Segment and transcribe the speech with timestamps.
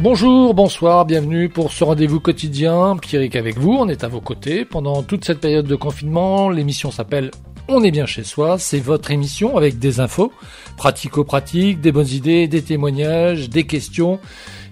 [0.00, 2.96] Bonjour, bonsoir, bienvenue pour ce rendez-vous quotidien.
[2.96, 6.50] Pierrick avec vous, on est à vos côtés pendant toute cette période de confinement.
[6.50, 7.32] L'émission s'appelle
[7.66, 8.58] On est bien chez soi.
[8.60, 10.32] C'est votre émission avec des infos
[10.76, 14.20] pratico-pratiques, des bonnes idées, des témoignages, des questions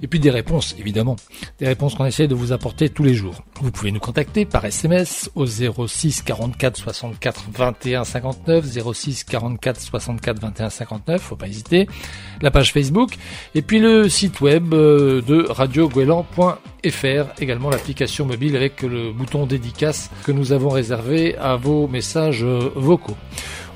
[0.02, 1.16] et puis des réponses, évidemment.
[1.58, 3.42] Des réponses qu'on essaie de vous apporter tous les jours.
[3.60, 10.40] Vous pouvez nous contacter par SMS au 06 44 64 21 59, 06 44 64
[10.40, 11.88] 21 59, faut pas hésiter.
[12.42, 13.16] La page Facebook
[13.54, 20.10] et puis le site web euh, de radioguelan.fr, également l'application mobile avec le bouton dédicace
[20.24, 23.16] que nous avons réservé à vos messages euh, vocaux.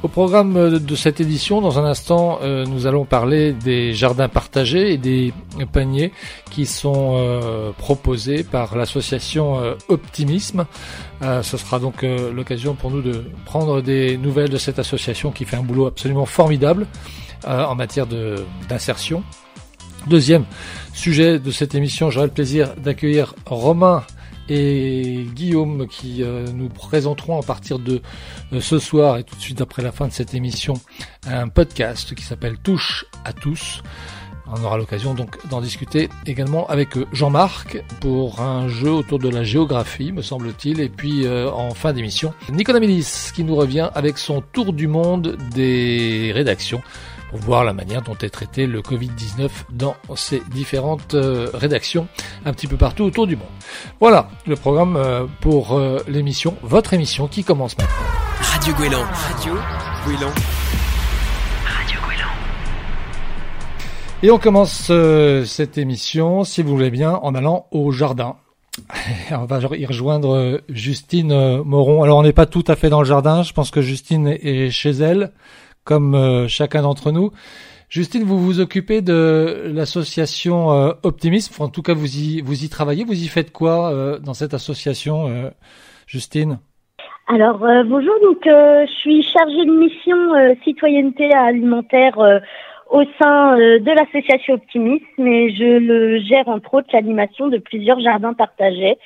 [0.03, 4.95] Au programme de cette édition, dans un instant, euh, nous allons parler des jardins partagés
[4.95, 5.35] et des
[5.73, 6.11] paniers
[6.51, 10.65] qui sont euh, proposés par l'association euh, Optimisme.
[11.21, 15.57] ce sera donc l'occasion pour nous de prendre des nouvelles de cette association qui fait
[15.57, 16.87] un boulot absolument formidable
[17.47, 18.07] en matière
[18.69, 19.23] d'insertion.
[20.07, 20.45] Deuxième
[20.95, 24.03] sujet de cette émission, j'aurai le plaisir d'accueillir Romain
[24.51, 28.03] et Guillaume qui euh, nous présenteront à partir de
[28.53, 30.75] euh, ce soir et tout de suite après la fin de cette émission
[31.27, 33.83] un podcast qui s'appelle Touche à tous.
[34.53, 39.29] On aura l'occasion donc d'en discuter également avec euh, Jean-Marc pour un jeu autour de
[39.29, 40.81] la géographie, me semble-t-il.
[40.81, 45.39] Et puis en fin d'émission, Nicolas Mélis qui nous revient avec son tour du monde
[45.55, 46.83] des rédactions
[47.31, 52.09] pour voir la manière dont est traité le Covid-19 dans ces différentes euh, rédactions
[52.45, 53.47] un petit peu partout autour du monde.
[54.01, 57.95] Voilà le programme euh, pour euh, l'émission, votre émission qui commence maintenant.
[58.41, 59.05] Radio Gouélan.
[59.05, 59.53] Radio
[60.05, 60.33] Gouélan.
[61.65, 62.29] Radio Gouélan.
[64.25, 64.93] Et on commence
[65.47, 68.37] cette émission, si vous voulez bien, en allant au jardin.
[69.31, 72.03] On va y rejoindre Justine Moron.
[72.03, 74.71] Alors on n'est pas tout à fait dans le jardin, je pense que Justine est
[74.71, 75.33] chez elle
[75.91, 77.33] comme euh, chacun d'entre nous.
[77.89, 81.61] Justine, vous vous occupez de l'association euh, Optimisme.
[81.61, 83.03] En tout cas, vous y vous y travaillez.
[83.03, 85.51] Vous y faites quoi euh, dans cette association,
[86.07, 86.61] Justine?
[87.27, 88.15] Alors bonjour.
[88.23, 90.17] Donc, je suis chargée de mission
[90.63, 92.17] citoyenneté alimentaire
[92.89, 98.97] au sein de l'association Optimisme et je gère entre autres l'animation de plusieurs jardins partagés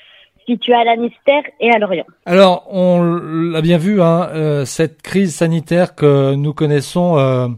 [0.46, 2.04] situé à Lannister et à Lorient.
[2.26, 7.48] Alors, on l'a bien vu, hein, euh, cette crise sanitaire que nous connaissons euh,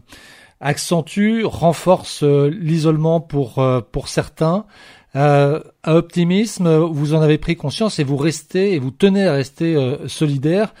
[0.61, 4.65] accentue, renforce euh, l'isolement pour pour certains.
[5.13, 9.75] à optimisme, vous en avez pris conscience et vous restez et vous tenez à rester
[10.05, 10.73] solidaire.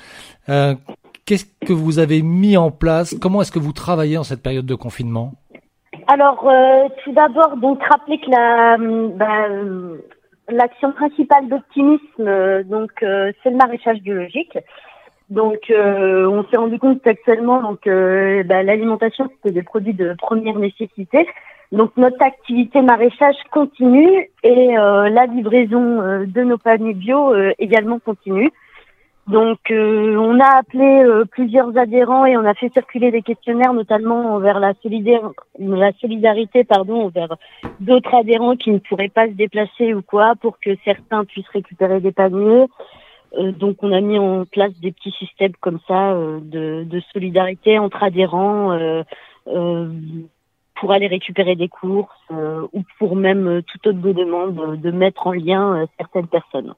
[0.47, 3.15] Qu'est-ce que vous avez mis en place?
[3.19, 5.33] Comment est-ce que vous travaillez en cette période de confinement?
[6.07, 6.47] Alors,
[7.03, 8.77] tout d'abord, donc rappeler que la,
[9.17, 9.47] bah,
[10.49, 14.57] L'action principale d'optimisme, euh, donc, euh, c'est le maraîchage biologique.
[15.29, 20.57] Donc, euh, on s'est rendu compte qu'actuellement, donc, bah, l'alimentation c'était des produits de première
[20.57, 21.27] nécessité.
[21.73, 28.49] Donc, notre activité maraîchage continue et la livraison de nos paniers bio également continue.
[29.27, 33.73] Donc, euh, on a appelé euh, plusieurs adhérents et on a fait circuler des questionnaires,
[33.73, 34.71] notamment vers la,
[35.59, 37.35] la solidarité, pardon, vers
[37.81, 41.99] d'autres adhérents qui ne pourraient pas se déplacer ou quoi, pour que certains puissent récupérer
[41.99, 42.67] des paniers.
[43.37, 47.79] Euh, donc, on a mis en place des petits systèmes comme ça de, de, solidarité
[47.79, 48.79] entre adhérents
[50.75, 55.85] pour aller récupérer des courses ou pour même toute autre demande de mettre en lien
[55.97, 56.73] certaines personnes.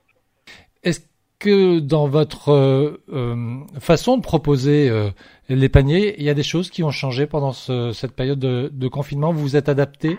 [1.40, 3.36] Que dans votre euh, euh,
[3.80, 5.10] façon de proposer euh,
[5.48, 9.32] les paniers, il y a des choses qui ont changé pendant cette période de, confinement?
[9.32, 10.18] Vous vous êtes adapté?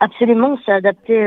[0.00, 1.18] Absolument, on s'est adapté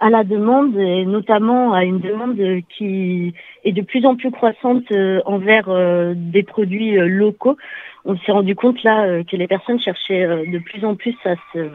[0.00, 2.36] à la demande et notamment à une demande
[2.76, 4.84] qui est de plus en plus croissante
[5.24, 5.68] envers
[6.14, 7.56] des produits locaux.
[8.04, 11.70] On s'est rendu compte là que les personnes cherchaient de plus en plus à se,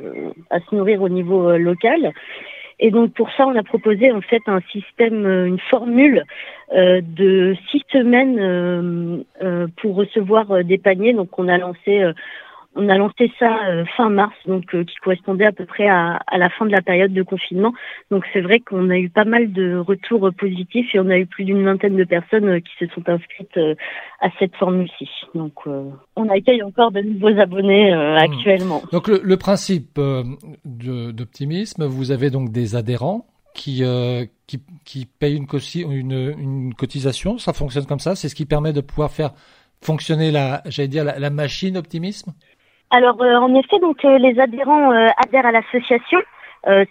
[0.49, 2.13] à se nourrir au niveau local
[2.79, 6.23] et donc pour ça, on a proposé en fait un système, euh, une formule
[6.73, 11.13] euh, de six semaines euh, pour recevoir des paniers.
[11.13, 12.03] Donc on a lancé
[12.77, 16.19] on a lancé ça euh, fin mars, donc euh, qui correspondait à peu près à,
[16.37, 17.73] la fin de la période de confinement.
[18.11, 21.25] Donc c'est vrai qu'on a eu pas mal de retours positifs et on a eu
[21.25, 23.57] plus d'une vingtaine de personnes euh, qui se sont inscrites
[24.21, 25.09] à cette formule-ci.
[25.33, 25.53] Donc
[26.15, 28.81] on accueille encore de nouveaux abonnés actuellement.
[28.91, 29.99] Donc le, principe
[30.65, 33.83] d'optimisme, vous avez donc des adhérents qui,
[34.45, 37.37] qui, qui payent une, une, une, cotisation.
[37.37, 38.15] Ça fonctionne comme ça.
[38.15, 39.31] C'est ce qui permet de pouvoir faire
[39.81, 42.33] fonctionner la, j'allais dire la machine optimisme?
[42.89, 46.19] Alors euh, en effet, donc euh, les adhérents euh, adhèrent à l'association.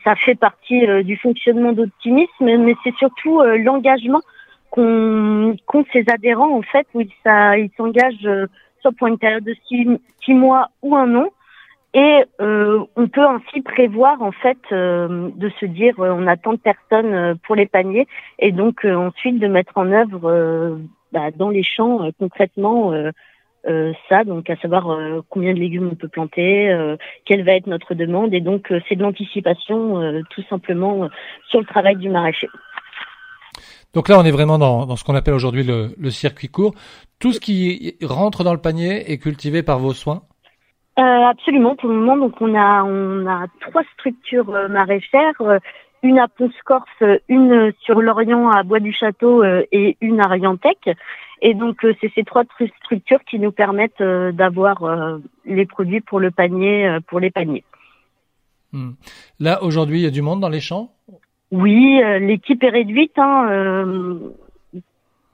[0.04, 4.22] ça fait partie du fonctionnement d'optimisme, mais c'est surtout l'engagement
[4.70, 8.46] qu'ont ces adhérents en fait où ils s'engagent
[8.81, 11.28] soit pour une période de six, mois ou un an
[11.93, 16.38] Et euh, on peut ainsi prévoir en fait euh, de se dire euh, on a
[16.38, 18.06] tant de personnes pour les paniers
[18.38, 20.78] et donc ensuite de mettre en œuvre
[21.12, 22.93] bah, dans les champs concrètement
[24.09, 24.87] ça, donc à savoir
[25.29, 29.03] combien de légumes on peut planter, quelle va être notre demande et donc c'est de
[29.03, 31.09] l'anticipation tout simplement
[31.49, 32.49] sur le travail du maraîcher.
[33.95, 36.75] Donc là, on est vraiment dans, dans ce qu'on appelle aujourd'hui le, le, circuit court.
[37.19, 40.23] Tout ce qui rentre dans le panier est cultivé par vos soins?
[40.99, 45.59] Euh, absolument, pour le moment, donc on a on a trois structures euh, maraîchères, euh,
[46.02, 50.90] une à Ponce-Corse, une sur l'Orient à Bois du Château et une à Riantec.
[51.43, 52.44] Et donc c'est ces trois
[52.82, 54.82] structures qui nous permettent d'avoir
[55.44, 57.64] les produits pour le panier, pour les paniers.
[58.72, 58.93] Hmm.
[59.40, 60.90] Là aujourd'hui, il y a du monde dans les champs?
[61.50, 63.19] Oui, l'équipe est réduite.
[63.19, 64.19] Hein,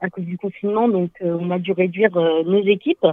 [0.03, 3.07] à cause du confinement, donc euh, on a dû réduire euh, nos équipes.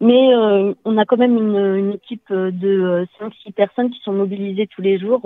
[0.00, 4.82] Mais euh, on a quand même une, équipe de 5-6 personnes qui sont mobilisées tous
[4.82, 5.22] les jours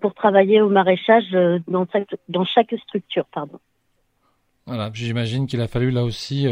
[0.00, 1.30] pour travailler au maraîchage
[1.68, 3.26] dans chaque, dans chaque structure.
[3.32, 3.58] Pardon.
[4.66, 6.46] Voilà, j'imagine qu'il a fallu là aussi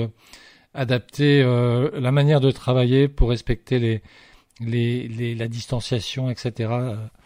[0.74, 4.02] adapter la manière de travailler pour respecter les,
[4.60, 6.70] les, les, la distanciation, etc.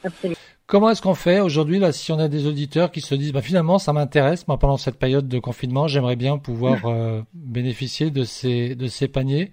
[0.04, 0.38] Absolument.
[0.68, 3.40] Comment est-ce qu'on fait aujourd'hui là si on a des auditeurs qui se disent bah,
[3.40, 8.22] finalement ça m'intéresse moi pendant cette période de confinement j'aimerais bien pouvoir euh, bénéficier de
[8.24, 9.52] ces de ces paniers?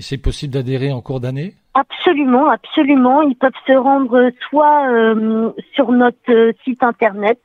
[0.00, 1.54] C'est possible d'adhérer en cours d'année?
[1.74, 3.22] Absolument, absolument.
[3.22, 7.38] Ils peuvent se rendre soit euh, sur notre euh, site internet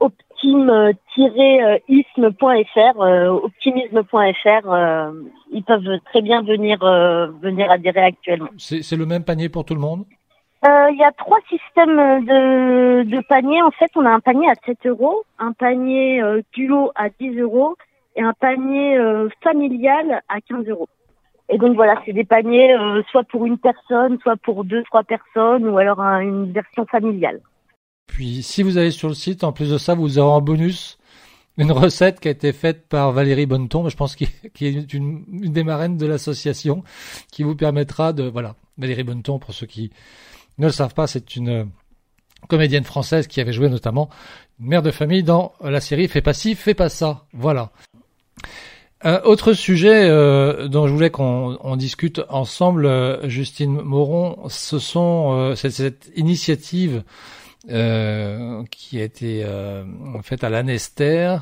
[0.00, 2.98] optim-isme.fr,
[3.44, 5.12] optimisme.fr.
[5.52, 6.78] ils peuvent très bien venir
[7.42, 8.48] venir adhérer actuellement.
[8.56, 10.04] C'est le même panier pour tout le monde?
[10.66, 13.62] Euh, il y a trois systèmes de, de paniers.
[13.62, 17.38] En fait, on a un panier à 7 euros, un panier euh, duo à 10
[17.38, 17.76] euros
[18.14, 20.88] et un panier euh, familial à 15 euros.
[21.50, 25.02] Et donc voilà, c'est des paniers euh, soit pour une personne, soit pour deux, trois
[25.02, 27.40] personnes, ou alors une version familiale.
[28.06, 30.98] Puis, si vous allez sur le site, en plus de ça, vous aurez en bonus
[31.58, 34.24] une recette qui a été faite par Valérie Bonneton, je pense qui
[34.60, 36.84] est une, une des marraines de l'association,
[37.32, 39.90] qui vous permettra de voilà Valérie Bonneton pour ceux qui
[40.58, 41.68] ne le savent pas, c'est une
[42.48, 44.08] comédienne française qui avait joué notamment
[44.60, 47.24] une mère de famille dans la série Fais pas ci, fais pas ça.
[47.32, 47.70] Voilà.
[49.04, 52.88] Euh, autre sujet euh, dont je voulais qu'on discute ensemble,
[53.28, 57.02] Justine Moron, ce sont cette, initiative
[57.66, 59.44] qui a été
[60.22, 61.36] faite à l'Anester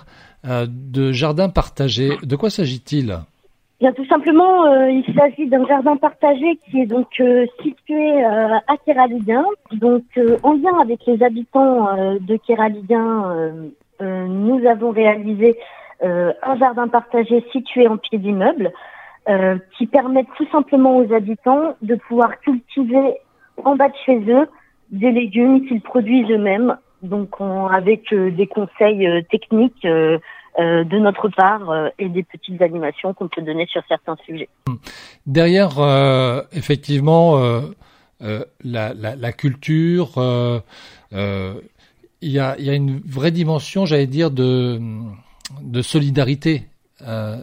[0.45, 2.11] de jardin partagé.
[2.23, 3.19] De quoi s'agit-il?
[3.81, 8.57] Bien, tout simplement, euh, il s'agit d'un jardin partagé qui est donc euh, situé euh,
[8.67, 9.45] à Kéraliguin.
[9.71, 10.03] Donc,
[10.43, 13.53] en lien avec les habitants de Kéraliguin,
[14.01, 15.57] nous avons réalisé
[16.01, 18.73] un jardin partagé situé en pied d'immeuble
[19.77, 23.19] qui permet tout simplement aux habitants de pouvoir cultiver
[23.65, 24.49] en bas de chez eux
[24.91, 26.77] des légumes qu'ils produisent eux-mêmes.
[27.03, 27.37] Donc,
[27.71, 29.87] avec des conseils techniques
[30.59, 34.49] euh, de notre part euh, et des petites animations qu'on peut donner sur certains sujets.
[35.25, 37.39] Derrière, euh, effectivement,
[38.21, 40.21] la, la, la, culture,
[41.13, 41.19] il
[42.23, 44.81] y a, y, a, une vraie dimension, j'allais dire, de,
[45.63, 46.65] de solidarité.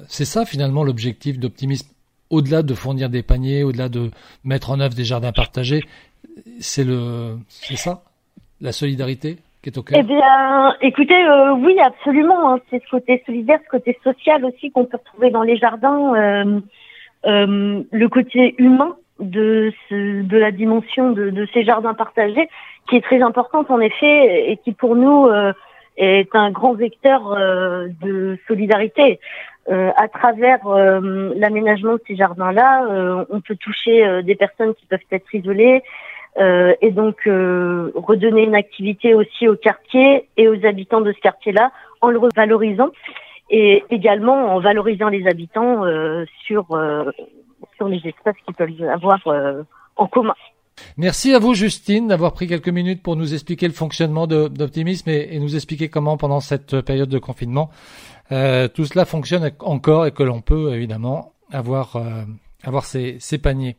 [0.08, 1.90] C'est ça finalement l'objectif d'optimisme.
[2.30, 4.12] Au-delà de fournir des paniers, au-delà de
[4.44, 5.82] mettre en œuvre des jardins partagés,
[6.60, 8.04] c'est le, c'est ça,
[8.60, 9.38] la solidarité.
[9.94, 12.54] Eh bien, écoutez, euh, oui, absolument.
[12.54, 12.60] Hein.
[12.70, 16.60] C'est ce côté solidaire, ce côté social aussi qu'on peut retrouver dans les jardins, euh,
[17.26, 22.48] euh, le côté humain de, de la dimension de, ces jardins partagés,
[22.88, 25.28] qui est très importante en effet, et qui pour nous
[25.98, 27.36] est un grand vecteur
[28.02, 29.20] de solidarité.
[29.70, 35.84] à travers l'aménagement de ces jardins-là, on peut toucher des personnes qui peuvent être isolées,
[36.38, 41.20] euh, et donc euh, redonner une activité aussi au quartier et aux habitants de ce
[41.20, 41.72] quartier-là
[42.02, 42.90] en le revalorisant
[43.50, 46.66] et également en valorisant les habitants euh, sur
[47.78, 49.20] sur les espaces qu'ils peuvent avoir
[49.96, 50.36] en commun.
[50.98, 55.30] Merci à vous Justine d'avoir pris quelques minutes pour nous expliquer le fonctionnement d'Optimisme et,
[55.32, 57.70] et, nous expliquer comment pendant cette période de confinement
[58.30, 61.96] tout cela fonctionne encore et que l'on peut évidemment avoir
[62.64, 63.78] avoir ces, ces paniers.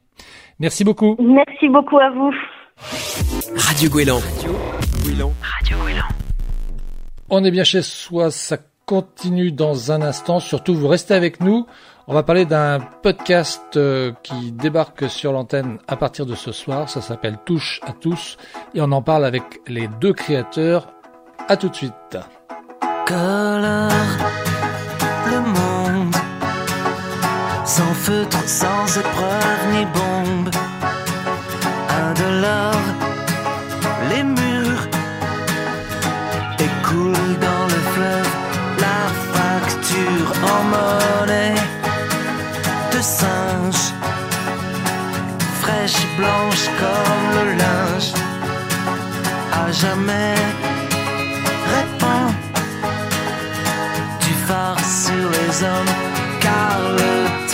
[0.59, 1.17] Merci beaucoup.
[1.19, 2.33] Merci beaucoup à vous.
[3.57, 4.19] Radio Gouélan.
[4.19, 4.53] Radio
[5.03, 5.33] Gouélan.
[5.41, 5.77] Radio
[7.31, 10.41] On est bien chez soi, ça continue dans un instant.
[10.41, 11.67] Surtout, vous restez avec nous.
[12.09, 16.89] On va parler d'un podcast euh, qui débarque sur l'antenne à partir de ce soir.
[16.89, 18.37] Ça s'appelle Touche à tous
[18.75, 20.93] et on en parle avec les deux créateurs.
[21.49, 22.17] À tout de suite.
[31.89, 33.06] Un de
[45.61, 48.13] fraîche blanche comme le linge,
[49.53, 50.35] à jamais
[51.75, 52.33] répand
[54.21, 55.95] du phare sur les hommes,
[56.41, 57.46] car le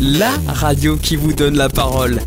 [0.00, 2.20] la radio qui vous donne la parole.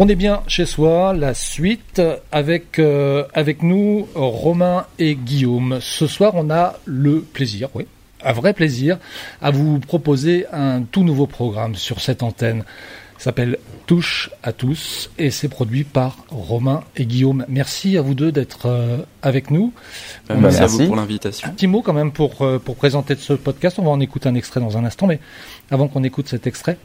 [0.00, 2.02] On est bien chez soi, la suite,
[2.32, 5.78] avec, euh, avec nous Romain et Guillaume.
[5.80, 7.86] Ce soir, on a le plaisir, oui,
[8.24, 8.98] un vrai plaisir,
[9.40, 12.64] à vous proposer un tout nouveau programme sur cette antenne.
[13.18, 17.44] S'appelle Touche à tous et c'est produit par Romain et Guillaume.
[17.48, 19.72] Merci à vous deux d'être euh, avec nous.
[20.28, 21.48] On merci à vous pour l'invitation.
[21.48, 23.78] Un petit mot quand même pour, euh, pour présenter ce podcast.
[23.78, 25.18] On va en écouter un extrait dans un instant, mais
[25.70, 26.78] avant qu'on écoute cet extrait,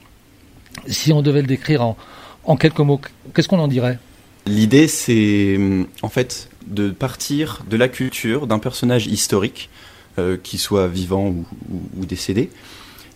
[0.87, 1.97] si on devait le décrire en,
[2.45, 3.01] en quelques mots,
[3.35, 3.99] qu'est-ce qu'on en dirait?
[4.47, 5.59] L'idée, c'est
[6.01, 9.69] en fait de partir de la culture d'un personnage historique,
[10.17, 12.49] euh, qui soit vivant ou, ou- ou décédé,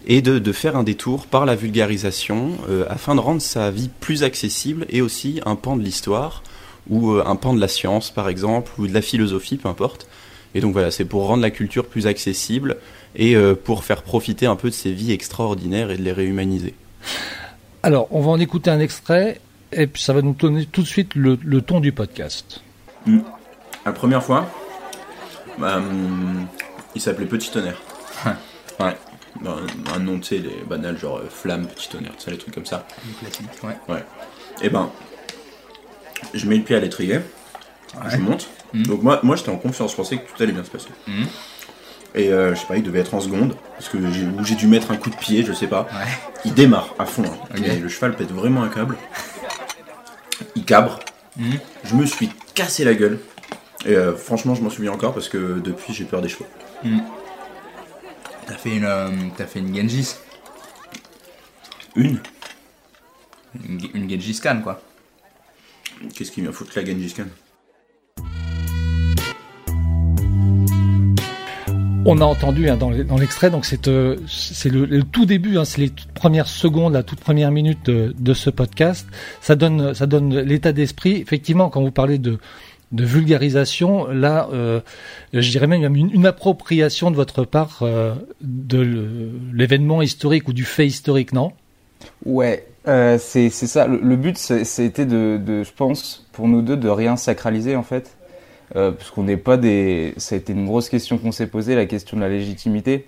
[0.06, 3.90] et de, de faire un détour par la vulgarisation euh, afin de rendre sa vie
[4.00, 6.44] plus accessible et aussi un pan de l'histoire
[6.90, 10.08] ou euh, un pan de la science, par exemple, ou de la philosophie, peu importe.
[10.54, 12.78] Et donc voilà, c'est pour rendre la culture plus accessible
[13.16, 16.76] et euh, pour faire profiter un peu de ces vies extraordinaires et de les réhumaniser.
[17.84, 20.88] Alors, on va en écouter un extrait et puis ça va nous donner tout de
[20.88, 22.62] suite le, le ton du podcast.
[23.86, 24.48] La première fois,
[25.58, 26.48] bah, hum,
[26.96, 27.82] il s'appelait Petit Tonnerre.
[28.80, 28.96] ouais.
[29.42, 29.58] Bah,
[29.94, 32.54] un nom, tu sais, les banals, genre euh, Flamme, Petit Tonnerre, tu sais, les trucs
[32.54, 32.86] comme ça.
[33.20, 33.78] classique, ouais.
[33.94, 34.04] Ouais.
[34.62, 34.90] Et ben,
[36.34, 37.20] je mets le pied à l'étrier,
[38.10, 38.48] je monte.
[38.74, 38.84] Mhm.
[38.88, 40.90] Donc moi, moi j'étais en confiance, je pensais que tout allait bien se passer.
[41.08, 41.26] Mhm.
[42.16, 44.56] Et euh, je sais pas, il devait être en seconde, parce que j'ai ou j'ai
[44.56, 45.82] dû mettre un coup de pied, je sais pas.
[45.92, 46.08] Ouais.
[46.46, 47.24] Il démarre à fond.
[47.26, 47.56] hein.
[47.82, 48.96] Le cheval pète vraiment un câble.
[50.56, 51.00] Il cabre.
[51.38, 51.60] Mhm.
[51.84, 53.20] Je me suis cassé la gueule.
[53.86, 56.48] Et euh, franchement, je m'en souviens encore parce que depuis, j'ai peur des chevaux.
[58.48, 60.16] T'as fait une, euh, t'as fait une Genjis,
[61.96, 62.20] Une
[63.68, 64.82] une, une Genjis Khan quoi.
[66.14, 67.24] Qu'est-ce qui vient foutre la Genghis Khan?
[72.08, 75.66] On a entendu hein, dans l'extrait, donc c'est euh, c'est le, le tout début, hein,
[75.66, 79.08] c'est les toutes premières secondes, la toute première minute de, de ce podcast.
[79.42, 81.16] Ça donne ça donne l'état d'esprit.
[81.16, 82.38] Effectivement, quand vous parlez de
[82.92, 84.82] de vulgarisation, là, euh,
[85.34, 90.64] je dirais même une, une appropriation de votre part euh, de l'événement historique ou du
[90.64, 91.52] fait historique, non?
[92.26, 93.88] Ouais, euh, c'est ça.
[93.88, 98.16] Le, but, c'était de, de, je pense, pour nous deux, de rien sacraliser en fait,
[98.74, 100.14] parce qu'on n'est pas des.
[100.18, 103.08] Ça a été une grosse question qu'on s'est posée, la question de la légitimité.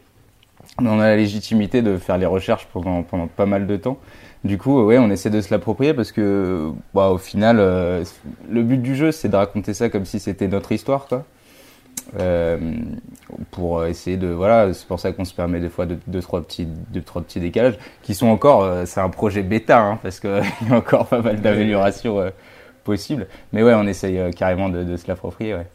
[0.79, 3.99] On a la légitimité de faire les recherches pendant pendant pas mal de temps.
[4.43, 8.03] Du coup, euh, ouais, on essaie de se l'approprier parce que, bah, au final, euh,
[8.49, 11.25] le but du jeu, c'est de raconter ça comme si c'était notre histoire, quoi.
[12.19, 12.57] Euh,
[13.51, 16.41] pour essayer de voilà c'est pour ça qu'on se permet des fois de deux trois
[16.41, 20.21] petits deux trois petits décalages qui sont encore euh, c'est un projet bêta hein, parce
[20.21, 22.29] que il y a encore pas mal d'améliorations euh,
[22.85, 25.67] possibles mais ouais on essaye carrément de, de se l'approprier ouais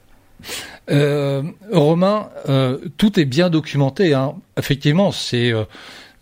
[0.90, 4.14] Euh, Romain, euh, tout est bien documenté.
[4.14, 4.34] Hein.
[4.56, 5.64] Effectivement, c'est, euh,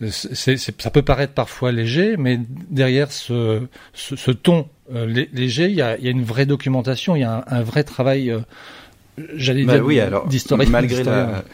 [0.08, 3.60] c'est, c'est- ça peut paraître parfois léger, mais derrière ce,
[3.92, 7.16] ce, ce ton euh, lé- léger, il y a, il y a une vraie documentation,
[7.16, 8.40] il y a un, un vrai travail, euh,
[9.34, 10.68] j'allais Bah dire, oui, alors d'historien.
[10.70, 11.44] malgré la,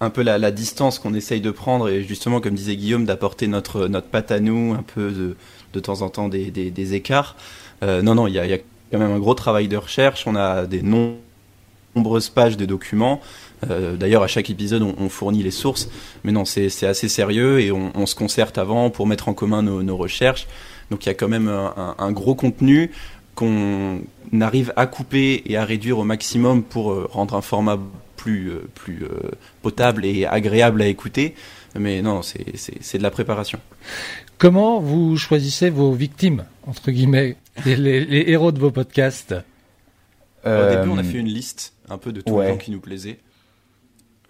[0.00, 3.46] un peu la, la distance qu'on essaye de prendre et justement comme disait Guillaume d'apporter
[3.48, 5.36] notre notre patte à nous, un peu de,
[5.72, 7.34] de temps en temps des, des, des écarts.
[7.82, 8.58] Euh, non non, il y a, il y a
[8.92, 10.26] quand même un gros travail de recherche.
[10.26, 11.16] On a des nom-
[11.94, 13.20] nombreuses pages de documents.
[13.70, 15.88] Euh, D'ailleurs, à chaque épisode, on, on fournit les sources.
[16.24, 19.34] Mais non, c'est c'est assez sérieux et on, on se concerte avant pour mettre en
[19.34, 20.46] commun nos, nos recherches.
[20.90, 22.90] Donc il y a quand même un, un- un gros contenu
[23.34, 24.00] qu'on
[24.40, 27.78] arrive à couper et à réduire au maximum pour euh, rendre un format
[28.16, 29.30] plus, euh, plus euh,
[29.62, 31.34] potable et agréable à écouter.
[31.78, 33.58] Mais non, c'est- c'est c'est de la préparation.
[34.38, 39.34] Comment vous choisissez vos victimes, entre guillemets, les, les- les héros de vos podcasts?
[40.44, 42.44] Au début, on a Euh, fait une liste un peu de tous ouais.
[42.46, 43.18] les gens qui nous plaisaient.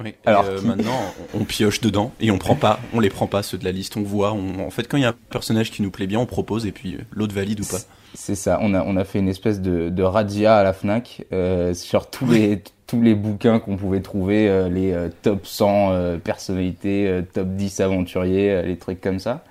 [0.04, 0.14] Oui.
[0.26, 0.98] Alors, euh, qui- maintenant,
[1.35, 3.96] on, pioche dedans et on prend pas, on les prend pas ceux de la liste.
[3.96, 6.18] On voit, on- en fait, quand il y a un personnage qui nous plaît bien,
[6.18, 7.78] on propose et puis euh, l'autre valide ou pas.
[8.14, 11.24] C'est ça, on a, on a fait une espèce de, de radia à la FNAC
[11.32, 16.16] euh, sur tous les, tous les bouquins qu'on pouvait trouver, euh, les top 100 euh,
[16.18, 19.44] personnalités, top 10 aventuriers, les trucs comme ça.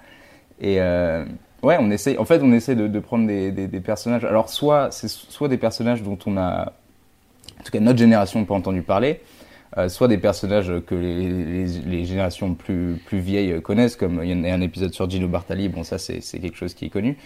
[0.61, 4.23] Et ouais, on essaie, en fait, on essaie de, de prendre des, des, des personnages.
[4.23, 6.73] Alors, soit, c'est soit des personnages dont on a,
[7.59, 9.21] en tout cas, notre génération n'a pas entendu parler,
[9.77, 14.29] euh, soit des personnages que les, les, les générations plus, plus vieilles connaissent, comme il
[14.29, 16.85] y en a un épisode sur Gino Bartali, bon, ça, c'est c'est quelque chose qui
[16.85, 17.17] est connu.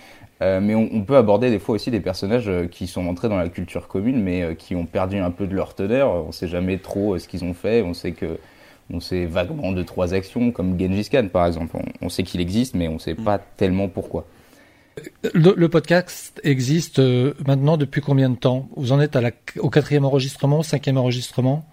[0.42, 3.30] Euh, mais on, on peut aborder des fois aussi des personnages euh, qui sont entrés
[3.30, 6.10] dans la culture commune, mais qui ont perdu un peu de leur teneur.
[6.28, 7.82] On sait jamais trop ce qu'ils ont fait.
[7.82, 8.40] On sait que
[8.92, 11.78] on sait vaguement deux trois actions, comme Genghis Khan par exemple.
[11.78, 14.26] On, on sait qu'il existe, mais on sait pas tellement pourquoi.
[15.34, 17.00] le, le podcast existe
[17.46, 18.68] maintenant depuis combien de temps?
[18.76, 21.66] Vous en êtes à la, au quatrième enregistrement, au cinquième enregistrement?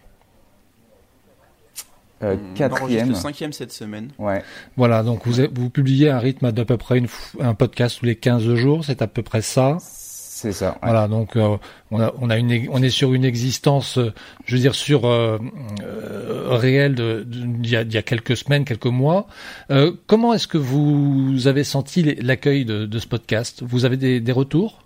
[2.23, 3.15] Euh, quatrième.
[3.15, 4.09] cinquième cette semaine.
[4.19, 4.43] Ouais.
[4.77, 7.09] Voilà, donc vous, vous publiez un rythme d'à peu près une,
[7.41, 9.77] un podcast tous les 15 jours, c'est à peu près ça.
[9.81, 10.73] C'est ça.
[10.73, 10.79] ouais.
[10.83, 11.57] Voilà, donc euh,
[11.91, 14.13] on, a, on a une, on est sur une existence, euh,
[14.45, 15.39] je veux dire, sur euh,
[15.83, 19.27] euh, réelle de, d'il y, a, d'il y a quelques semaines, quelques mois.
[19.71, 23.63] Euh, comment est-ce que vous avez senti l'accueil de, de ce podcast?
[23.67, 24.83] Vous avez des, des retours?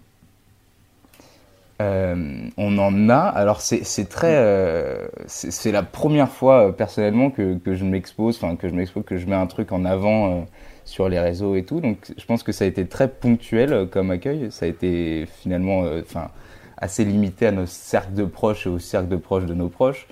[1.80, 3.16] Euh, on en a.
[3.16, 8.56] Alors c'est très, euh, c'est la première fois euh, personnellement que que je m'expose, enfin
[8.56, 10.40] que je m'expose, que je mets un truc en avant euh,
[10.84, 11.80] sur les réseaux et tout.
[11.80, 14.48] Donc je pense que ça a été très ponctuel euh, comme accueil.
[14.50, 16.28] Ça a été finalement, euh, enfin
[16.76, 20.06] assez limité à nos cercles de proches et aux cercles de proches de nos proches.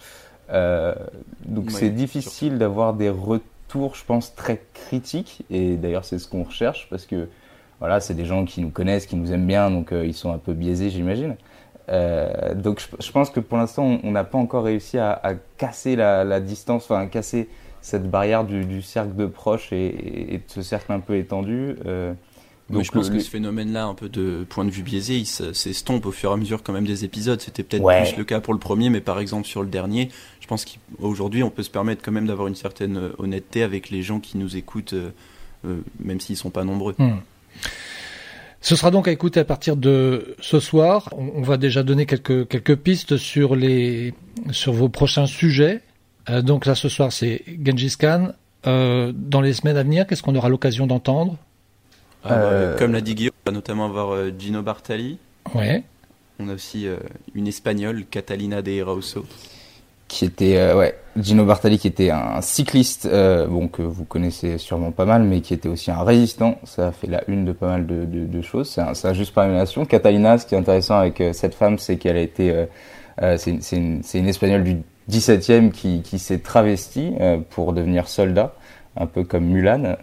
[0.50, 0.94] Euh,
[1.44, 5.42] donc c'est difficile d'avoir des retours, je pense, très critiques.
[5.50, 7.28] Et d'ailleurs c'est ce qu'on recherche parce que
[7.80, 10.32] voilà, c'est des gens qui nous connaissent, qui nous aiment bien, donc euh, ils sont
[10.32, 11.36] un peu biaisés, j'imagine.
[11.88, 15.34] Euh, donc je, je pense que pour l'instant, on- n'a pas encore réussi à, à
[15.56, 17.48] casser la, la distance, enfin à casser
[17.80, 21.76] cette barrière du, du cercle de proches et, de ce cercle un peu étendu.
[21.86, 22.12] Euh,
[22.68, 25.24] Donc, je pense le- que ce phénomène-là, un peu de point de vue biaisé, il
[25.26, 27.40] s'estompe au fur et à mesure quand même des épisodes.
[27.40, 28.02] C'était peut-être Ouais.
[28.02, 30.10] plus le cas pour le premier, mais par exemple sur le dernier,
[30.40, 34.02] je pense qu'aujourd'hui on peut se permettre quand même d'avoir une certaine honnêteté avec les
[34.02, 35.10] gens qui nous écoutent, euh,
[35.64, 36.94] euh, même s'ils sont pas nombreux.
[36.98, 37.12] Hmm.
[38.60, 41.08] Ce sera donc à écouter à partir de ce soir.
[41.16, 44.14] On, on va déjà donner quelques, quelques pistes sur, les,
[44.50, 45.80] sur vos prochains sujets.
[46.28, 48.32] Euh, donc là, ce soir, c'est Genghis Khan.
[48.66, 51.36] Euh, dans les semaines à venir, qu'est-ce qu'on aura l'occasion d'entendre?
[52.24, 55.18] Ah, bah, Euh, Comme l'a dit Guillaume, on va notamment avoir euh, Gino Bartali.
[55.54, 55.84] Ouais.
[56.40, 56.96] On a aussi euh,
[57.34, 59.24] une espagnole, Catalina de Erauso.
[60.08, 64.58] Qui était euh, ouais Gino Bartali qui était un cycliste euh, bon que vous connaissez
[64.58, 66.58] sûrement pas mal mais qui était aussi un résistant.
[66.64, 68.70] Ça a fait la une de pas mal de, choses.
[68.70, 69.84] C'est un, un juste par élimination.
[69.84, 72.66] Catalina ce qui est intéressant avec euh, cette femme c'est qu'elle a été
[73.36, 74.76] c'est une, c'est une, espagnole du
[75.10, 77.12] 17e qui, qui s'est travestie
[77.50, 78.54] pour devenir soldat
[78.96, 79.96] un peu comme Mulan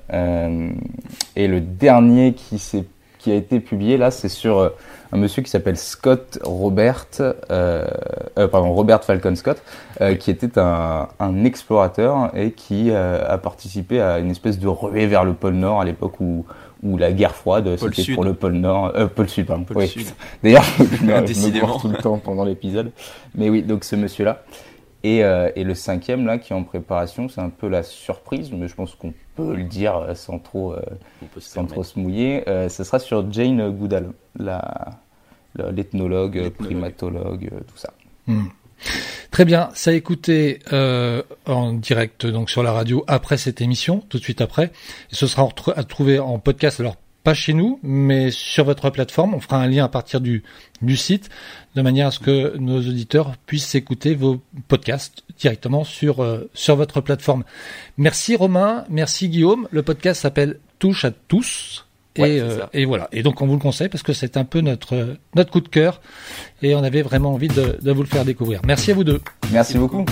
[1.37, 2.83] et le dernier qui s'est
[3.25, 4.69] qui a été publié là c'est sur euh,
[5.11, 7.33] un monsieur qui s'appelle Scott Robert euh,
[8.37, 9.59] euh, pardon Robert Falcon Scott
[9.99, 15.07] euh, qui était un, un explorateur et qui a participé à une espèce de ruée
[15.07, 16.45] vers le pôle Nord à l'époque où,
[16.83, 19.63] où la guerre froide, c'était pour le pôle Nord, pôle Sud, pardon.
[19.63, 19.87] Pôle oui.
[19.87, 20.05] Sud.
[20.43, 22.91] D'ailleurs, je, me- tout le temps pendant l'épisode.
[23.33, 24.43] Mais oui, donc ce monsieur-là.
[25.03, 25.19] Et,
[25.55, 28.75] et le cinquième, là, qui est en préparation, c'est un peu la surprise, mais je
[28.75, 30.81] pense qu'on peut le dire euh, sans trop, euh,
[31.39, 32.47] sans trop se mouiller.
[32.49, 34.99] Euh, ce sera sur Jane Goodall, la,
[35.55, 36.53] la- l'ethnologue, L'ethnologue.
[36.53, 37.93] primatologue, euh, tout ça.
[38.27, 38.45] Hmm.
[39.31, 44.03] Très bien, ça a écouté euh, en direct donc sur la radio après cette émission,
[44.09, 44.65] tout de suite après.
[45.11, 49.33] Et ce sera à trouver en podcast, alors pas chez nous, mais sur votre plateforme.
[49.33, 50.43] On fera un lien à partir du,
[50.81, 51.29] du site,
[51.75, 56.75] de manière à ce que nos auditeurs puissent écouter vos podcasts directement sur, euh, sur
[56.75, 57.43] votre plateforme.
[57.97, 59.67] Merci Romain, merci Guillaume.
[59.71, 61.87] Le podcast s'appelle Touche à tous.
[62.17, 63.09] Ouais, et, euh, et voilà.
[63.11, 65.67] Et donc on vous le conseille parce que c'est un peu notre notre coup de
[65.67, 65.99] cœur
[66.61, 68.61] et on avait vraiment envie de, de vous le faire découvrir.
[68.65, 69.19] Merci à vous deux.
[69.51, 70.05] Merci beaucoup.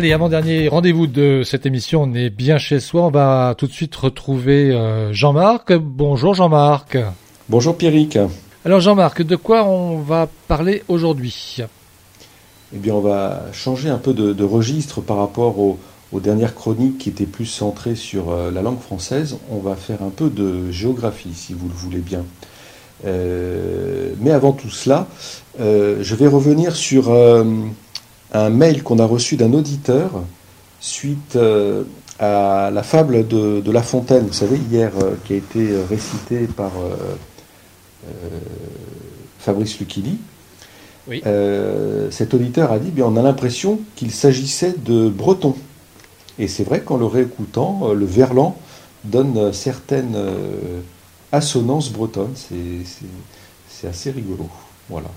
[0.00, 3.02] Allez, avant-dernier rendez-vous de cette émission, on est bien chez soi.
[3.02, 5.74] On va tout de suite retrouver euh, Jean-Marc.
[5.74, 6.96] Bonjour Jean-Marc.
[7.50, 8.18] Bonjour Pierrick.
[8.64, 11.58] Alors Jean-Marc, de quoi on va parler aujourd'hui?
[12.74, 15.78] Eh bien, on va changer un peu de, de registre par rapport aux,
[16.12, 19.36] aux dernières chroniques qui étaient plus centrées sur euh, la langue française.
[19.50, 22.24] On va faire un peu de géographie, si vous le voulez bien.
[23.04, 25.08] Euh, mais avant tout cela,
[25.60, 27.44] euh, je vais revenir sur euh,
[28.32, 30.10] un mail qu'on a reçu d'un auditeur
[30.80, 31.84] suite euh,
[32.18, 35.84] à la fable de, de La Fontaine, vous savez, hier, euh, qui a été euh,
[35.88, 36.72] récitée par
[39.38, 40.18] Fabrice Lucchini.
[41.08, 41.22] Oui.
[42.10, 45.54] Cet auditeur a dit, bien, on a l'impression qu'il s'agissait de breton.
[46.38, 48.56] Et c'est vrai qu'en le réécoutant, le verlan
[49.04, 50.16] donne certaines
[51.32, 52.34] assonances bretonnes.
[52.36, 54.46] C'est- assez rigolo.
[54.90, 55.08] Voilà.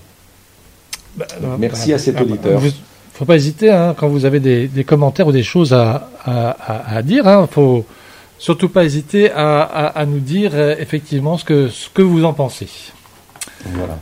[1.16, 1.26] Bah,
[1.58, 2.62] Merci à cet auditeur.
[3.14, 6.50] Faut pas hésiter hein, quand vous avez des, des commentaires ou des choses à, à,
[6.50, 7.26] à, à dire.
[7.26, 7.86] Hein, faut
[8.38, 12.24] surtout pas hésiter à, à, à nous dire euh, effectivement ce que ce que vous
[12.24, 12.68] en pensez.
[13.64, 13.98] Voilà.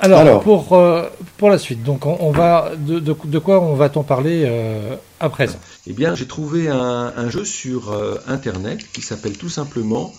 [0.00, 0.42] Alors, Alors.
[0.42, 4.02] pour euh, pour la suite, donc on, on va de, de, de quoi on va-t-on
[4.02, 5.58] parler euh, à présent?
[5.86, 10.12] Eh bien, j'ai trouvé un, un jeu sur euh, Internet qui s'appelle tout simplement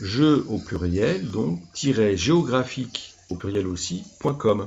[0.00, 4.66] jeu au pluriel, donc tiret géographique au pluriel aussi, point .com.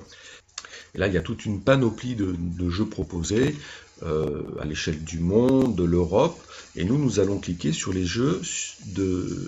[0.96, 3.56] Et là, il y a toute une panoplie de, jeux proposés
[4.04, 6.42] euh, à l'échelle du monde, de l'Europe,
[6.76, 8.42] et nous, nous allons cliquer sur les jeux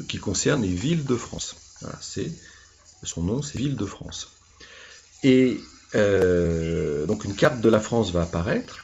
[0.07, 1.55] qui concernent les villes de France.
[1.81, 2.31] Voilà, c'est
[3.03, 4.31] son nom, c'est Ville de France.
[5.23, 5.60] Et
[5.95, 8.83] euh, donc une carte de la France va apparaître.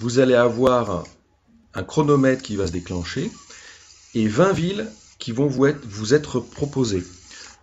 [0.00, 1.04] Vous allez avoir
[1.74, 3.30] un chronomètre qui va se déclencher
[4.14, 7.04] et 20 villes qui vont vous être proposées.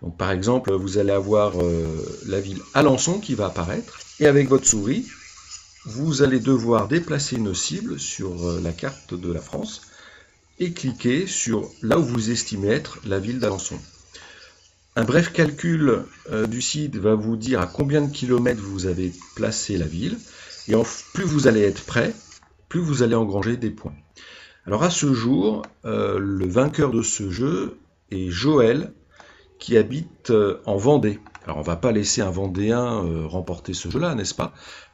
[0.02, 1.86] Donc par exemple, vous allez avoir euh,
[2.28, 5.08] la ville Alençon qui va apparaître et avec votre souris,
[5.86, 9.82] vous allez devoir déplacer une cible sur euh, la carte de la France
[10.60, 13.80] et cliquer sur là où vous estimez être la ville d'Alençon.
[14.96, 19.12] Un bref calcul euh, du site va vous dire à combien de kilomètres vous avez
[19.36, 20.18] placé la ville
[20.68, 20.74] et
[21.14, 22.14] plus vous allez être prêt,
[22.70, 23.96] plus vous allez engranger des points.
[24.66, 27.78] Alors à ce jour, le vainqueur de ce jeu
[28.12, 28.92] est Joël,
[29.60, 31.20] qui habite euh, en Vendée.
[31.46, 34.54] Alors on va pas laisser un Vendéen euh, remporter ce jeu-là, n'est-ce pas?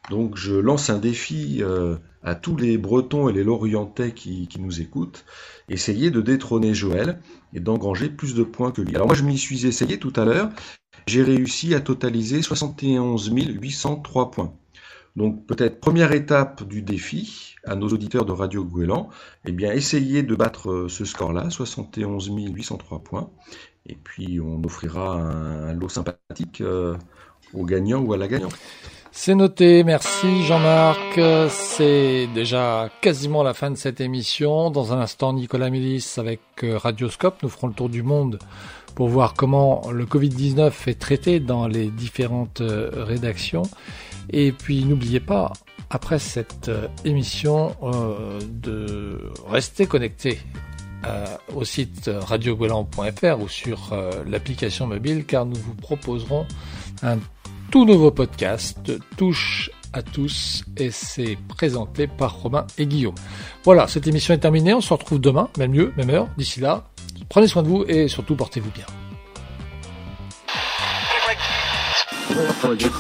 [0.10, 4.82] Donc je lance un défi euh, à tous les Bretons et les Lorientais qui, nous
[4.82, 5.26] écoutent.
[5.70, 7.20] Essayez de détrôner Joël
[7.54, 8.96] et d'engranger plus de points que lui.
[8.96, 10.50] Alors moi je m'y suis essayé tout à l'heure.
[11.08, 14.54] J'ai réussi à totaliser 71 803 points.
[15.16, 19.10] Donc peut-être première étape du défi à nos auditeurs de Radio Gouélan,
[19.46, 23.30] eh bien essayez de battre ce score-là, 71 803 points,
[23.86, 26.96] et puis on offrira un, lot sympathique euh,
[27.54, 28.56] au gagnant ou à la gagnante.
[29.12, 31.20] C'est noté, merci Jean-Marc.
[31.50, 34.72] C'est déjà quasiment la fin de cette émission.
[34.72, 38.40] Dans un instant, Nicolas Mélis avec euh, Radioscope, nous ferons le tour du monde
[38.96, 43.64] pour voir comment le Covid-19 est traité dans les différentes euh, rédactions.
[44.30, 45.52] Et puis n'oubliez pas,
[45.90, 46.72] après cette
[47.04, 47.76] émission,
[48.62, 50.40] de rester connecté
[51.56, 56.46] au site radiogouélan.fr ou sur euh, l'application mobile car nous vous proposerons
[57.02, 57.18] un
[57.72, 63.16] tout nouveau podcast, Touche à tous, et c'est présenté par Romain et Guillaume.
[63.64, 66.28] Voilà, cette émission est terminée, on se retrouve demain, même lieu, même heure.
[66.38, 66.84] D'ici là,
[67.30, 68.86] prenez soin de vous et surtout portez-vous bien.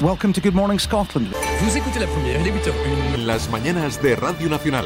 [0.01, 1.27] Welcome to Good Morning Scotland.
[1.59, 3.25] Vous écoutez la première, il est 8h01.
[3.25, 4.85] Las mañanas de Radio Nacional.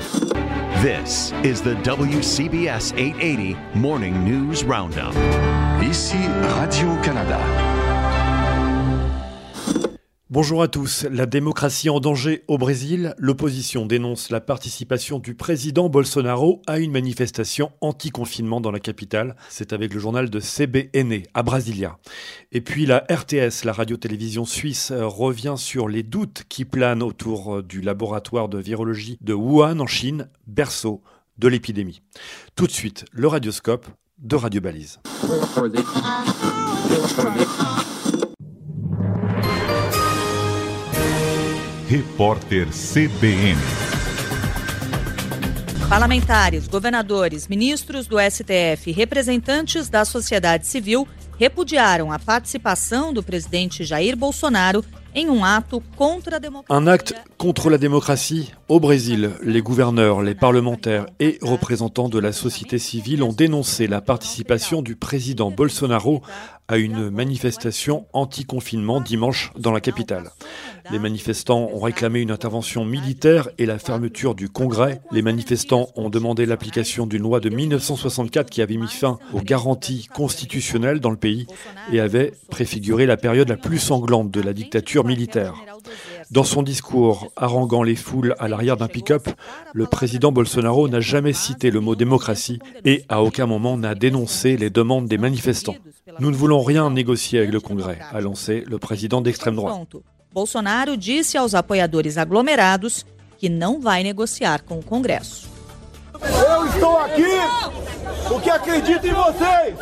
[0.81, 5.15] This is the WCBS 880 Morning News Roundup.
[5.81, 6.19] Ici
[6.53, 7.76] Radio-Canada.
[10.29, 11.05] Bonjour à tous.
[11.09, 13.15] La démocratie en danger au Brésil.
[13.17, 19.37] L'opposition dénonce la participation du président Bolsonaro à une manifestation anti-confinement dans la capitale.
[19.47, 21.97] C'est avec le journal de CBN à Brasilia.
[22.51, 27.59] Et puis la RTS, la radio-télévision suisse, euh, revient sur les doutes qui planent autour
[27.59, 31.01] euh, du laboratoire de virologie de Wuhan en Chine, berceau
[31.37, 32.01] de l'épidémie.
[32.57, 33.87] Tout de suite, le radioscope
[34.17, 34.99] de Radio Balise.
[41.89, 43.55] Repórter CBN.
[45.87, 51.07] Parlamentares, governadores, ministros do STF e representantes da sociedade civil
[51.39, 54.83] repudiaram a participação do presidente Jair Bolsonaro
[56.69, 59.31] Un acte contre la démocratie au Brésil.
[59.41, 64.95] Les gouverneurs, les parlementaires et représentants de la société civile ont dénoncé la participation du
[64.95, 66.21] président Bolsonaro
[66.67, 70.31] à une manifestation anti-confinement dimanche dans la capitale.
[70.91, 75.01] Les manifestants ont réclamé une intervention militaire et la fermeture du Congrès.
[75.11, 80.07] Les manifestants ont demandé l'application d'une loi de 1964 qui avait mis fin aux garanties
[80.13, 81.47] constitutionnelles dans le pays
[81.91, 85.55] et avait préfiguré la période la plus sanglante de la dictature militaire.
[86.29, 89.27] Dans son discours haranguant les foules à l'arrière d'un pick-up,
[89.73, 94.57] le président Bolsonaro n'a jamais cité le mot démocratie et à aucun moment n'a dénoncé
[94.57, 95.75] les demandes des manifestants.
[96.19, 99.87] Nous ne voulons rien négocier avec le Congrès, a lancé le président d'extrême droite.
[100.33, 103.05] Bolsonaro disse aos apoiadores aglomerados
[103.39, 105.47] que não vai negociar com o Congresso.
[106.21, 107.23] Eu estou aqui
[108.27, 109.75] porque acredito em vocês.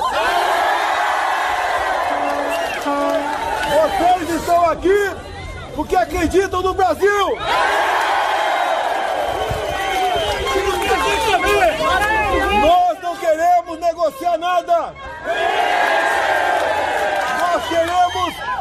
[3.76, 5.12] Vocês estão aqui
[5.76, 7.38] porque acreditam no Brasil.
[12.62, 14.93] Nós não queremos negociar nada.
[17.39, 18.06] Nós queremos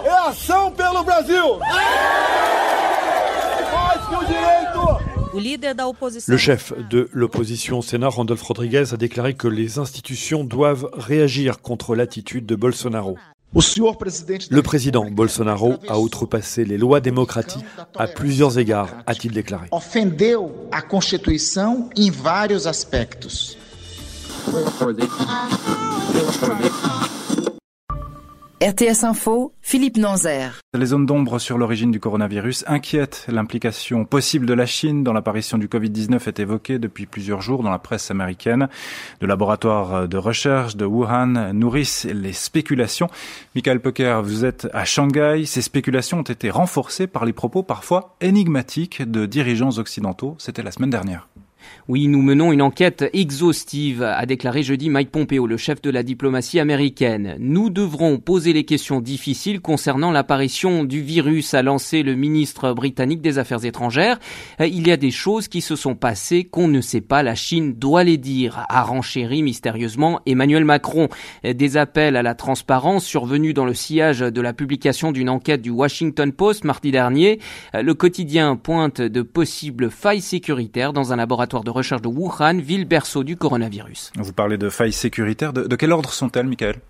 [0.04, 1.58] é ação pelo Brasil.
[3.72, 5.14] Mais que o direito.
[5.32, 6.32] O líder da oposição.
[6.32, 11.60] Le chef de l'opposition au Sénat, Randolph Rodriguez, a déclaré que les institutions doivent réagir
[11.60, 13.16] contre l'attitude de Bolsonaro.
[13.54, 17.64] Le président Bolsonaro a outrepassé les lois démocratiques
[17.96, 19.68] à plusieurs égards, a-t-il déclaré.
[19.70, 23.56] ofendeu a Constituição em vários aspectos.
[28.64, 30.58] RTS Info, Philippe Nanzer.
[30.72, 33.26] Les zones d'ombre sur l'origine du coronavirus inquiètent.
[33.28, 37.70] L'implication possible de la Chine dans l'apparition du Covid-19 est évoquée depuis plusieurs jours dans
[37.70, 38.70] la presse américaine.
[39.20, 43.08] Le laboratoire de recherche de Wuhan nourrissent les spéculations.
[43.54, 45.44] Michael Poker, vous êtes à Shanghai.
[45.44, 50.36] Ces spéculations ont été renforcées par les propos parfois énigmatiques de dirigeants occidentaux.
[50.38, 51.28] C'était la semaine dernière.
[51.88, 56.02] Oui, nous menons une enquête exhaustive, a déclaré jeudi Mike Pompeo, le chef de la
[56.02, 57.36] diplomatie américaine.
[57.38, 63.20] Nous devrons poser les questions difficiles concernant l'apparition du virus, a lancé le ministre britannique
[63.20, 64.18] des Affaires étrangères.
[64.60, 67.34] Euh, Il y a des choses qui se sont passées qu'on ne sait pas, la
[67.34, 71.08] Chine doit les dire, a renchéri mystérieusement Emmanuel Macron.
[71.44, 75.62] Euh, Des appels à la transparence survenus dans le sillage de la publication d'une enquête
[75.62, 77.40] du Washington Post mardi dernier.
[77.74, 82.58] Euh, Le quotidien pointe de possibles failles sécuritaires dans un laboratoire de recherche de Wuhan,
[82.58, 84.12] ville berceau du coronavirus.
[84.16, 85.52] Vous parlez de failles sécuritaires.
[85.52, 86.80] De, de quel ordre sont-elles, Michael?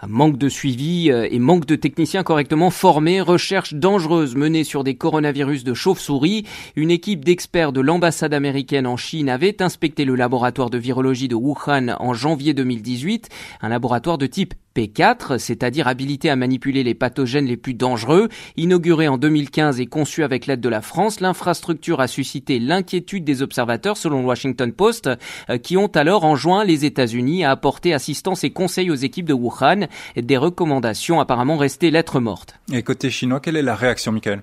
[0.00, 4.84] Un manque de suivi euh, et manque de techniciens correctement formés, recherche dangereuse menée sur
[4.84, 6.46] des coronavirus de chauve-souris.
[6.76, 11.34] Une équipe d'experts de l'ambassade américaine en Chine avait inspecté le laboratoire de virologie de
[11.34, 13.28] Wuhan en janvier 2018,
[13.62, 18.28] un laboratoire de type P4, c'est-à-dire habilité à manipuler les pathogènes les plus dangereux.
[18.56, 23.42] Inauguré en 2015 et conçu avec l'aide de la France, l'infrastructure a suscité l'inquiétude des
[23.42, 25.10] observateurs selon le Washington Post,
[25.50, 29.34] euh, qui ont alors enjoint les États-Unis à apporter assistance et conseils aux équipes de
[29.34, 32.54] Wuhan, des recommandations apparemment restées lettres mortes.
[32.72, 34.42] Et côté chinois, quelle est la réaction, Michael?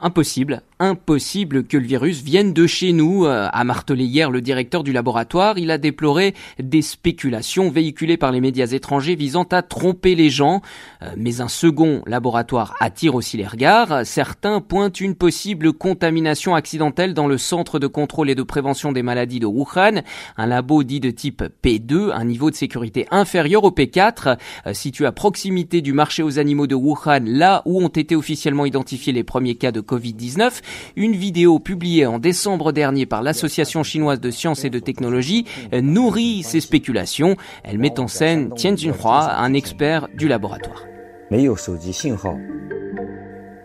[0.00, 4.84] Impossible, impossible que le virus vienne de chez nous, euh, a martelé hier le directeur
[4.84, 5.58] du laboratoire.
[5.58, 10.62] Il a déploré des spéculations véhiculées par les médias étrangers visant à tromper les gens.
[11.02, 14.06] Euh, mais un second laboratoire attire aussi les regards.
[14.06, 19.02] Certains pointent une possible contamination accidentelle dans le centre de contrôle et de prévention des
[19.02, 20.02] maladies de Wuhan,
[20.36, 25.06] un labo dit de type P2, un niveau de sécurité inférieur au P4, euh, situé
[25.06, 29.24] à proximité du marché aux animaux de Wuhan, là où ont été officiellement identifiés les
[29.24, 30.61] premiers cas de Covid-19.
[30.95, 35.81] Une vidéo publiée en décembre dernier par l'Association chinoise de sciences et de technologie euh,
[35.81, 37.35] nourrit ces spéculations.
[37.63, 40.87] Elle met en scène Tian Junhua, un expert du laboratoire.
[41.29, 42.37] 没有手机信号，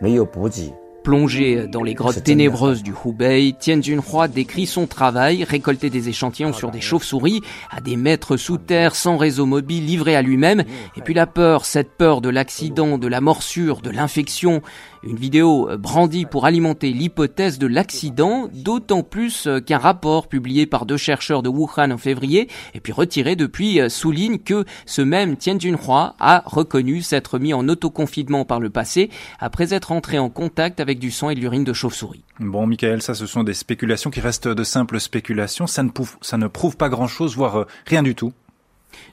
[0.00, 0.72] 没有补给，
[1.03, 6.53] Plongé dans les grottes ténébreuses du Hubei, Tian Junhua décrit son travail, récolter des échantillons
[6.53, 10.63] sur des chauves-souris à des mètres sous terre sans réseau mobile livré à lui-même,
[10.95, 14.61] et puis la peur, cette peur de l'accident, de la morsure, de l'infection.
[15.05, 20.95] Une vidéo brandie pour alimenter l'hypothèse de l'accident, d'autant plus qu'un rapport publié par deux
[20.95, 26.15] chercheurs de Wuhan en février, et puis retiré depuis, souligne que ce même Tian Junhua
[26.21, 30.92] a reconnu s'être mis en autoconfinement par le passé, après être entré en contact avec
[30.99, 32.23] du sang et de l'urine de chauve-souris.
[32.39, 35.67] Bon, Michael, ça, ce sont des spéculations qui restent de simples spéculations.
[35.67, 38.33] Ça ne prouve, pas grand-chose, voire euh, rien du tout.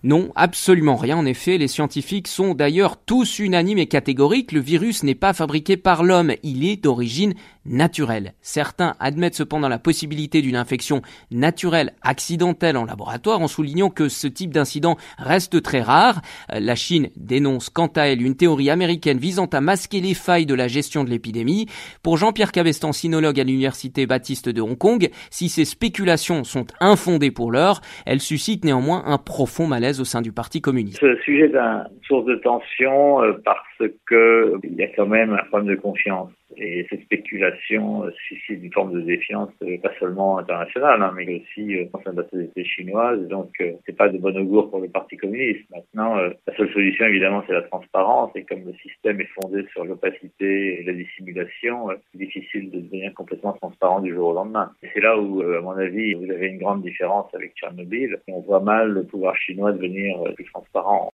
[0.03, 1.17] Non, absolument rien.
[1.17, 4.53] En effet, les scientifiques sont d'ailleurs tous unanimes et catégoriques.
[4.53, 6.33] Le virus n'est pas fabriqué par l'homme.
[6.43, 7.35] Il est d'origine
[7.67, 8.35] naturelle.
[8.41, 14.27] Certains admettent cependant la possibilité d'une infection naturelle accidentelle en laboratoire en soulignant que ce
[14.27, 16.23] type d'incident reste très rare.
[16.53, 20.47] Euh, La Chine dénonce quant à elle une théorie américaine visant à masquer les failles
[20.47, 21.67] de la gestion de l'épidémie.
[22.03, 27.31] Pour Jean-Pierre Cabestan, sinologue à l'université baptiste de Hong Kong, si ces spéculations sont infondées
[27.31, 31.01] pour l'heure, elles suscitent néanmoins un profond malaise au sein du Parti communiste.
[31.01, 35.33] Ce sujet est une source de tension euh, parce que il y a quand même
[35.33, 36.31] un problème de confiance.
[36.57, 41.27] Et cette spéculation euh, suscite une forme de défiance, euh, pas seulement internationale, hein, mais
[41.41, 43.21] aussi euh, la société chinoise.
[43.29, 45.65] Donc, euh, c'est pas de bon augure pour le Parti communiste.
[45.71, 48.31] Maintenant, euh, la seule solution, évidemment, c'est la transparence.
[48.35, 52.81] Et comme le système est fondé sur l'opacité et la dissimulation, euh, c'est difficile de
[52.81, 54.73] devenir complètement transparent du jour au lendemain.
[54.83, 58.19] Et c'est là où, à mon avis, vous avez une grande différence avec Tchernobyl.
[58.29, 61.11] On voit mal le pouvoir chinois devenir plus transparent.